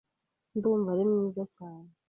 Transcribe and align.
Ndumva 0.55 0.87
ari 0.93 1.03
mwiza 1.09 1.43
cyane.. 1.55 1.91